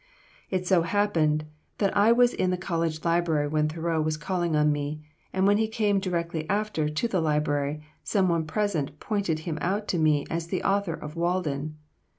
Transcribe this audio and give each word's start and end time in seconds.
It 0.49 0.65
so 0.65 0.81
happened 0.81 1.45
that 1.77 1.95
I 1.95 2.11
was 2.11 2.33
in 2.33 2.49
the 2.49 2.57
College 2.57 3.05
Library 3.05 3.47
when 3.47 3.69
Thoreau 3.69 4.01
was 4.01 4.17
calling 4.17 4.55
on 4.55 4.71
me, 4.71 5.05
and 5.31 5.45
when 5.45 5.59
he 5.59 5.67
came, 5.67 5.99
directly 5.99 6.49
after, 6.49 6.89
to 6.89 7.07
the 7.07 7.21
Library, 7.21 7.83
some 8.03 8.27
one 8.27 8.47
present 8.47 8.99
pointed 8.99 9.41
him 9.41 9.59
out 9.61 9.87
to 9.89 9.99
me 9.99 10.25
as 10.27 10.47
the 10.47 10.63
author 10.63 10.95
of 10.95 11.15
"Walden." 11.15 11.75